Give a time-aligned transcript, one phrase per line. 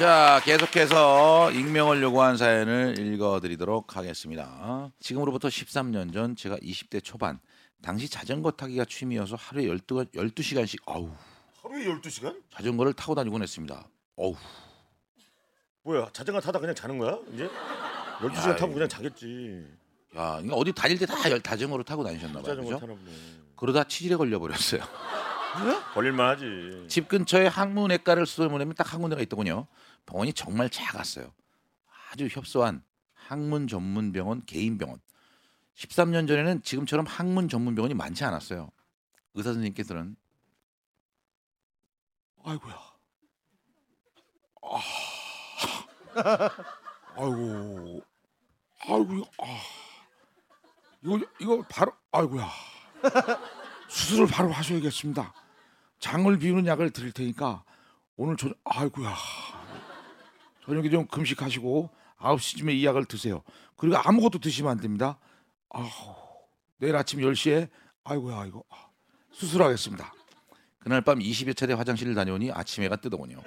[0.00, 4.90] 자, 계속해서 익명을 요구한 사연을 읽어드리도록 하겠습니다.
[4.98, 7.38] 지금으로부터 13년 전 제가 20대 초반,
[7.82, 11.10] 당시 자전거 타기가 취미여서 하루에 12, 12시간씩 아우
[11.62, 12.34] 하루에 12시간?
[12.50, 13.86] 자전거를 타고 다니곤 했습니다.
[14.16, 14.34] 어우
[15.82, 17.46] 뭐야 자전거 타다 그냥 자는 거야 이제?
[18.20, 19.66] 12시간 야, 타고 그냥 자겠지
[20.16, 22.42] 야, 이거 어디 다닐 때 다 자전거로 타고 다니셨나 봐요.
[22.44, 22.80] 자전거 그죠?
[22.80, 23.14] 타는 뭐
[23.56, 24.80] 그러다 치질에 걸려 버렸어요.
[25.94, 26.44] 걸릴만 하지
[26.88, 29.66] 집 근처에 항문외과를 수소문하면 딱 한 군데가 있더군요.
[30.06, 31.32] 병원이 정말 작았어요.
[32.10, 32.82] 아주 협소한
[33.14, 35.00] 항문 전문 병원 개인 병원.
[35.76, 38.70] 13년 전에는 지금처럼 항문 전문 병원이 많지 않았어요.
[39.34, 40.16] 의사 선생님께서는
[42.44, 42.74] 아이고야.
[44.62, 44.80] 아.
[47.16, 48.02] 아이고.
[48.80, 49.24] 아이고.
[49.38, 49.60] 아.
[51.02, 52.48] 이거 이거 바로 아이고야.
[53.88, 55.32] 수술을 바로 하셔야겠습니다.
[55.98, 57.64] 장을 비우는 약을 드릴 테니까
[58.16, 59.14] 오늘 저녁 아이고야.
[60.70, 63.42] 저녁에 좀 금식하시고 9시쯤에 이 약을 드세요.
[63.76, 65.18] 그리고 아무것도 드시면 안 됩니다.
[65.70, 65.88] 아우.
[66.78, 67.68] 내일 아침 10시에
[68.04, 68.86] 아이고야 이거 아,
[69.32, 70.14] 수술하겠습니다.
[70.78, 73.42] 그날 밤 20여 차례 화장실을 다녀오니 아침에가 뜨더군요.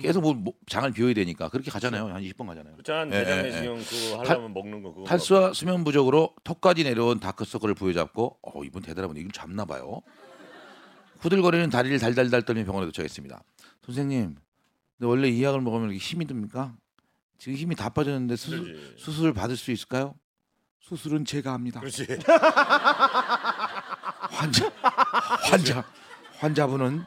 [0.00, 2.06] 계속 뭐, 뭐 장을 비워야 되니까 그렇게 가잖아요.
[2.08, 2.74] 한 20번 가잖아요.
[2.74, 6.84] 그렇잖아 예, 대장 예, 내시경 그거 탈- 하려면 먹는 거 그거 탈수와 수면 부족으로 턱까지
[6.84, 10.02] 내려온 다크서클을 부여잡고 어 이분 대단하네 이걸 잡나 봐요.
[11.20, 13.42] 후들거리는 다리를 달달달 떨며 병원에 도착했습니다.
[13.84, 14.36] 선생님,
[15.00, 16.76] 근데 원래 이 약을 먹으면 힘이 듭니까?
[17.38, 20.14] 지금 힘이 다 빠졌는데 수술, 수술을 받을 수 있을까요?
[20.80, 21.80] 수술은 제가 합니다.
[21.80, 22.06] 그렇지
[24.30, 24.70] 환자
[25.48, 25.84] 환자
[26.36, 27.02] 환자분은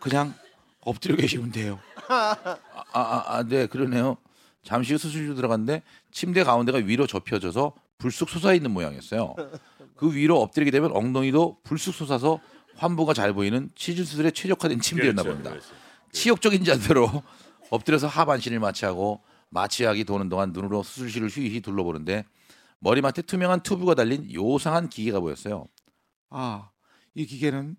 [0.00, 0.32] 그냥
[0.80, 1.78] 엎드려 계시면 돼요.
[2.08, 2.36] 아,
[2.94, 4.16] 아, 아, 네, 그러네요.
[4.62, 9.34] 잠시 후 수술실로 들어갔는데 침대 가운데가 위로 접혀져서 불쑥 솟아 있는 모양이었어요.
[9.94, 12.40] 그 위로 엎드리게 되면 엉덩이도 불쑥 솟아서
[12.76, 15.50] 환부가 잘 보이는 치질 수술에 최적화된 침대였나 그렇죠, 봅니다.
[15.50, 15.85] 그렇죠.
[16.16, 17.10] 치욕적인 자세로
[17.68, 22.24] 엎드려서 하반신을 마취하고 마취약이 도는 동안 눈으로 수술실을 휘휘 둘러보는데
[22.78, 25.66] 머리맡에 투명한 튜브가 달린 요상한 기계가 보였어요.
[26.30, 26.70] 아,
[27.14, 27.76] 이 기계는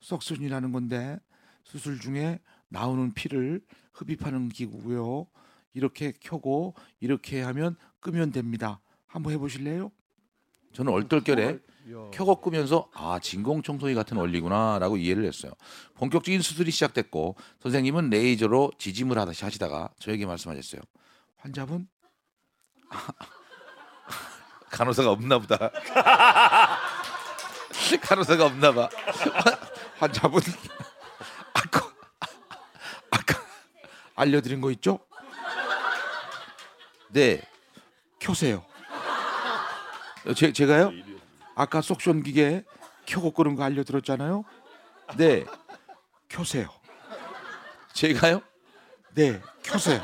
[0.00, 1.20] 석순이라는 건데
[1.62, 3.60] 수술 중에 나오는 피를
[3.92, 5.28] 흡입하는 기구고요.
[5.72, 8.80] 이렇게 켜고 이렇게 하면 끄면 됩니다.
[9.06, 9.92] 한번 해보실래요?
[10.72, 11.60] 저는 얼떨결에
[12.12, 15.52] 켜고 끄면서 아 진공청소기 같은 원리구나라고 이해를 했어요.
[15.94, 20.80] 본격적인 수술이 시작됐고 선생님은 레이저로 지짐을 하다시 하시다가 저에게 말씀하셨어요.
[21.36, 21.88] 환자분
[24.70, 25.70] 간호사가 없나 보다.
[28.02, 28.88] 간호사가 없나 봐.
[29.98, 30.42] 환자분
[31.54, 31.92] 아까
[33.10, 33.40] 아까
[34.16, 34.98] 알려드린 거 있죠?
[37.10, 37.40] 네,
[38.18, 38.64] 켜세요.
[40.34, 40.90] 제, 제가요?
[41.56, 42.62] 아까 속션 기계
[43.06, 44.44] 켜고 끄는 거 알려드렸잖아요.
[45.16, 45.44] 네,
[46.28, 46.68] 켜세요.
[47.94, 48.42] 제가요
[49.14, 50.02] 네, 켜세요.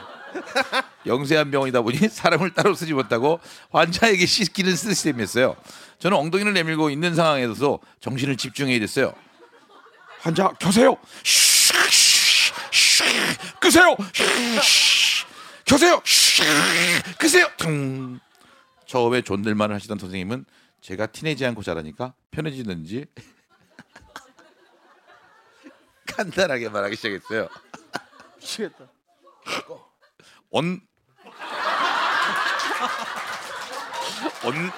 [1.05, 3.39] 영세한 병원이다 보니 사람을 따로 쓰지 못하고
[3.71, 5.55] 환자에게 시키는 시스템이었어요.
[5.99, 9.13] 저는 엉덩이를 내밀고 있는 상황에서 정신을 집중해야 됐어요.
[10.21, 10.97] 환자 켜세요.
[13.61, 13.97] 끄세요.
[15.67, 16.03] 켜세요.
[17.19, 17.47] 끄세요.
[17.59, 18.21] 퉁.
[18.87, 20.47] 처음에 존댓말을 하시던 선생님은
[20.83, 23.07] 제가 티내지 않고 자라니까 편해지는지
[26.07, 27.49] 간단하게 말하기 시작했어요.
[28.37, 28.91] 미치겠다.
[30.51, 30.81] 온,
[34.45, 34.71] 온,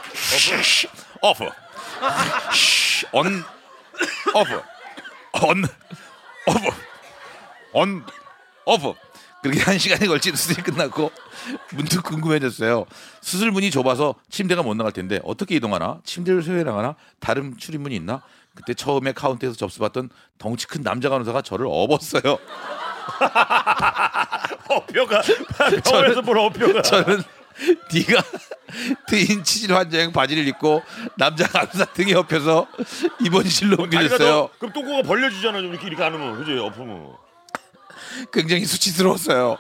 [1.23, 1.45] Off,
[3.13, 3.43] on,
[4.35, 4.63] off,
[5.43, 5.65] on,
[6.47, 6.71] off,
[7.73, 8.05] on,
[8.67, 8.95] off.
[9.45, 11.13] 그렇게 한 시간에 걸친 수술이 끝났고
[11.75, 12.87] 문득 궁금해졌어요.
[13.21, 16.01] 수술 문이 좁아서 침대가 못 나갈 텐데 어떻게 이동하나?
[16.03, 16.95] 침대를 세워 나가나?
[17.21, 18.23] 다른 출입문이 있나?
[18.55, 22.23] 그때 처음에 카운터에서 접수받던 덩치 큰 남자 간호사가 저를 업었어요.
[24.71, 25.21] 업혀가
[25.85, 27.23] 병원에서 뭘 업혀가 저는
[27.93, 28.23] 네가
[29.09, 30.83] 트인 치질 환자용 바지를 입고
[31.19, 32.67] 남자 간호사 등에 엎혀서
[33.21, 34.19] 입원실로 옮겨졌어요.
[34.19, 37.13] 더- 그럼 똥꼬가 벌려지잖아 좀 이렇게 이렇게 안 하면 그지 엎으면
[38.33, 39.57] 굉장히 수치스러웠어요.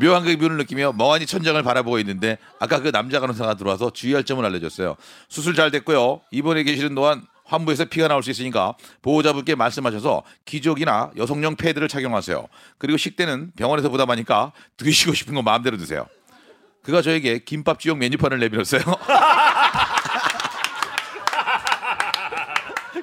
[0.00, 4.44] 묘한 그 기분을 느끼며 멍하니 천장을 바라보고 있는데 아까 그 남자 간호사가 들어와서 주의할 점을
[4.44, 4.96] 알려줬어요.
[5.28, 6.22] 수술 잘 됐고요.
[6.30, 12.46] 입원해 계시는 동안 환부에서 피가 나올 수 있으니까 보호자분께 말씀하셔서 기저귀나 여성용 패드를 착용하세요.
[12.78, 16.06] 그리고 식대는 병원에서 부담하니까 드시고 싶은 거 마음대로 드세요.
[16.82, 18.82] 그가 저에게 김밥 지옥 메뉴판을 내밀었어요.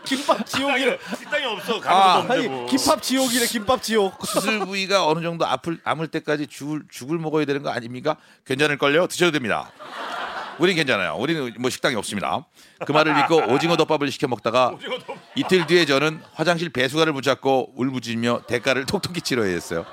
[0.07, 0.97] 김밥 지옥이래.
[1.17, 3.45] 식당이 없어 아, 아니 없고 김밥 지옥이래.
[3.47, 4.25] 김밥 지옥.
[4.25, 8.15] 수술 부위가 어느 정도 아플 아물 때까지 죽을 죽을 먹어야 되는 거 아닙니까?
[8.45, 9.07] 괜찮을 걸요?
[9.07, 9.69] 드셔도 됩니다.
[10.59, 11.15] 우린 괜찮아요.
[11.17, 12.45] 우리는 뭐 식당이 없습니다.
[12.85, 14.73] 그 말을 믿고 오징어 덮밥을 시켜 먹다가
[15.35, 19.85] 이틀 뒤에 저는 화장실 배수관을 붙잡고 울부짖으며 대가를 톡톡히 치러야 했어요.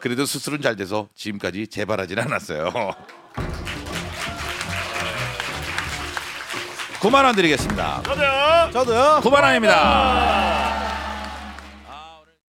[0.00, 2.94] 그래도 수술은 잘 돼서 지금까지 재발하진 않았어요.
[7.00, 8.02] 9만 원 드리겠습니다.
[8.04, 8.70] 저도요.
[8.72, 9.20] 저도요.
[9.22, 10.77] 9만 원입니다.